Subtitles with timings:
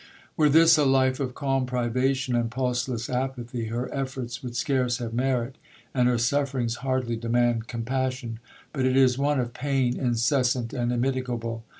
[0.35, 5.13] 'Were this a life of calm privation, and pulseless apathy, her efforts would scarce have
[5.13, 5.59] merit,
[5.93, 8.39] and her sufferings hardly demand compassion;
[8.73, 11.63] but it is one of pain incessant and immitigable.